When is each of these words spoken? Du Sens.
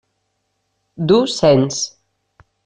Du 1.07 1.27
Sens. 1.27 2.01